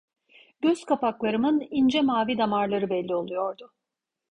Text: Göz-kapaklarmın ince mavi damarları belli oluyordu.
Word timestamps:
Göz-kapaklarmın 0.61 1.67
ince 1.71 2.01
mavi 2.01 2.37
damarları 2.37 2.89
belli 2.89 3.15
oluyordu. 3.15 3.73